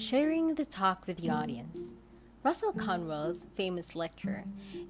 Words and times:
Sharing 0.00 0.54
the 0.54 0.64
talk 0.64 1.06
with 1.06 1.18
the 1.18 1.28
audience. 1.28 1.92
Russell 2.42 2.72
Conwell's 2.72 3.46
famous 3.54 3.94
lecture, 3.94 4.44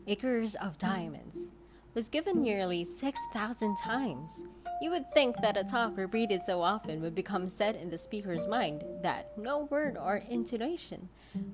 Acres 0.06 0.54
of 0.54 0.78
Diamonds, 0.78 1.52
was 1.94 2.08
given 2.08 2.40
nearly 2.40 2.84
6,000 2.84 3.76
times. 3.82 4.44
You 4.80 4.90
would 4.90 5.10
think 5.12 5.34
that 5.42 5.56
a 5.56 5.64
talk 5.64 5.96
repeated 5.96 6.44
so 6.44 6.62
often 6.62 7.02
would 7.02 7.16
become 7.16 7.48
set 7.48 7.74
in 7.74 7.90
the 7.90 7.98
speaker's 7.98 8.46
mind 8.46 8.84
that 9.02 9.36
no 9.36 9.64
word 9.64 9.98
or 9.98 10.22
intonation 10.28 11.08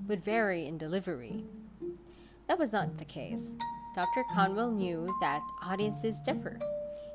would 0.07 0.23
vary 0.23 0.67
in 0.67 0.77
delivery. 0.77 1.43
That 2.49 2.59
was 2.59 2.75
not 2.75 2.99
the 2.99 3.07
case. 3.07 3.55
Dr. 3.95 4.23
Conwell 4.35 4.71
knew 4.71 5.17
that 5.23 5.41
audiences 5.63 6.21
differ. 6.21 6.59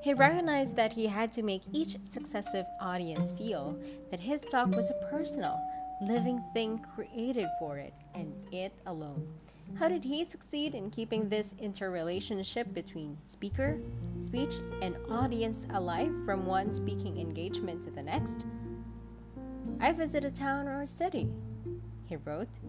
He 0.01 0.15
recognized 0.15 0.75
that 0.75 0.93
he 0.93 1.05
had 1.05 1.31
to 1.33 1.43
make 1.43 1.61
each 1.71 1.97
successive 2.01 2.65
audience 2.79 3.31
feel 3.31 3.77
that 4.09 4.19
his 4.19 4.41
talk 4.41 4.69
was 4.69 4.91
personal, 5.11 5.61
living 6.01 6.43
thing 6.53 6.83
created 6.95 7.47
for 7.59 7.77
it 7.77 7.93
and 8.15 8.33
it 8.51 8.73
alone. 8.87 9.27
How 9.79 9.87
did 9.87 10.03
he 10.03 10.23
succeed 10.23 10.75
in 10.75 10.89
keeping 10.89 11.29
this 11.29 11.53
interrelationship 11.59 12.73
between 12.73 13.17
speaker, 13.23 13.77
speech, 14.19 14.55
and 14.81 14.97
audience 15.09 15.67
alive 15.69 16.13
from 16.25 16.45
one 16.45 16.73
speaking 16.73 17.17
engagement 17.17 17.83
to 17.83 17.91
the 17.91 18.01
next? 18.01 18.45
I 19.79 19.91
visit 19.91 20.25
a 20.25 20.31
town 20.31 20.67
or 20.67 20.81
a 20.81 20.87
city, 20.87 21.29
he 22.05 22.15
wrote, 22.17 22.59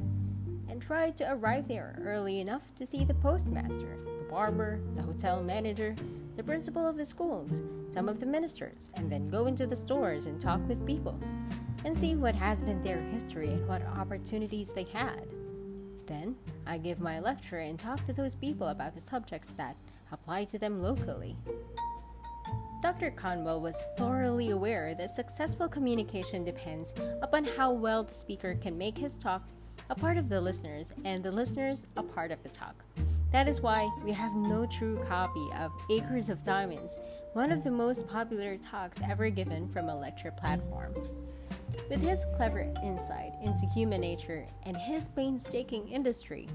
and 0.68 0.80
try 0.80 1.10
to 1.10 1.32
arrive 1.32 1.68
there 1.68 1.98
early 2.04 2.40
enough 2.40 2.62
to 2.76 2.86
see 2.86 3.04
the 3.04 3.14
postmaster, 3.14 3.98
the 4.18 4.26
barber, 4.30 4.80
the 4.94 5.02
hotel 5.02 5.42
manager, 5.42 5.94
the 6.36 6.42
principal 6.42 6.86
of 6.86 6.96
the 6.96 7.04
schools, 7.04 7.62
some 7.90 8.08
of 8.08 8.20
the 8.20 8.26
ministers, 8.26 8.90
and 8.94 9.10
then 9.10 9.28
go 9.28 9.46
into 9.46 9.66
the 9.66 9.76
stores 9.76 10.26
and 10.26 10.40
talk 10.40 10.60
with 10.68 10.86
people 10.86 11.18
and 11.84 11.96
see 11.96 12.14
what 12.14 12.34
has 12.34 12.62
been 12.62 12.82
their 12.82 13.00
history 13.00 13.48
and 13.50 13.66
what 13.68 13.82
opportunities 13.96 14.72
they 14.72 14.84
had. 14.84 15.26
Then 16.06 16.36
I 16.66 16.78
give 16.78 17.00
my 17.00 17.20
lecture 17.20 17.58
and 17.58 17.78
talk 17.78 18.04
to 18.06 18.12
those 18.12 18.34
people 18.34 18.68
about 18.68 18.94
the 18.94 19.00
subjects 19.00 19.52
that 19.56 19.76
apply 20.10 20.44
to 20.44 20.58
them 20.58 20.82
locally. 20.82 21.36
Dr. 22.82 23.12
Conwell 23.12 23.60
was 23.60 23.84
thoroughly 23.96 24.50
aware 24.50 24.94
that 24.96 25.14
successful 25.14 25.68
communication 25.68 26.44
depends 26.44 26.92
upon 27.22 27.44
how 27.44 27.72
well 27.72 28.02
the 28.02 28.14
speaker 28.14 28.56
can 28.56 28.76
make 28.76 28.98
his 28.98 29.18
talk 29.18 29.42
a 29.88 29.94
part 29.94 30.16
of 30.16 30.28
the 30.28 30.40
listeners 30.40 30.92
and 31.04 31.22
the 31.22 31.30
listeners 31.30 31.86
a 31.96 32.02
part 32.02 32.30
of 32.32 32.42
the 32.42 32.48
talk. 32.48 32.74
That 33.30 33.48
is 33.48 33.60
why 33.60 33.88
we 34.04 34.12
have 34.12 34.34
no 34.34 34.66
true 34.66 35.02
copy 35.08 35.48
of 35.58 35.72
Acres 35.90 36.28
of 36.28 36.42
Diamonds, 36.42 36.98
one 37.32 37.52
of 37.52 37.64
the 37.64 37.70
most 37.70 38.06
popular 38.06 38.58
talks 38.58 38.98
ever 39.08 39.30
given 39.30 39.68
from 39.68 39.88
a 39.88 39.98
lecture 39.98 40.32
platform. 40.32 40.94
With 41.88 42.00
his 42.00 42.24
clever 42.36 42.72
insight 42.82 43.32
into 43.42 43.66
human 43.66 44.00
nature 44.00 44.46
and 44.64 44.76
his 44.76 45.08
painstaking 45.08 45.88
industry, 45.88 46.48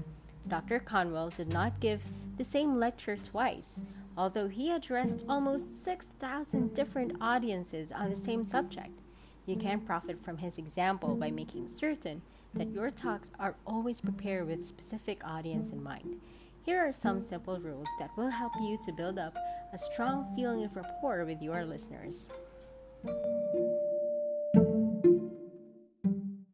Dr. 0.48 0.78
Conwell 0.78 1.28
did 1.28 1.52
not 1.52 1.80
give 1.80 2.02
the 2.36 2.44
same 2.44 2.78
lecture 2.78 3.16
twice, 3.16 3.80
although 4.16 4.48
he 4.48 4.70
addressed 4.70 5.22
almost 5.28 5.84
6,000 5.84 6.74
different 6.74 7.16
audiences 7.20 7.92
on 7.92 8.10
the 8.10 8.16
same 8.16 8.42
subject. 8.44 9.00
You 9.46 9.56
can 9.56 9.80
profit 9.80 10.22
from 10.22 10.38
his 10.38 10.58
example 10.58 11.14
by 11.14 11.30
making 11.30 11.68
certain 11.68 12.22
that 12.54 12.70
your 12.70 12.90
talks 12.90 13.30
are 13.38 13.56
always 13.66 14.00
prepared 14.00 14.46
with 14.46 14.64
specific 14.64 15.22
audience 15.24 15.70
in 15.70 15.82
mind. 15.82 16.20
Here 16.64 16.86
are 16.86 16.92
some 16.92 17.20
simple 17.20 17.58
rules 17.60 17.88
that 17.98 18.10
will 18.16 18.30
help 18.30 18.52
you 18.60 18.78
to 18.84 18.92
build 18.92 19.18
up 19.18 19.34
a 19.72 19.78
strong 19.78 20.30
feeling 20.34 20.64
of 20.64 20.76
rapport 20.76 21.24
with 21.24 21.40
your 21.40 21.64
listeners. 21.64 22.28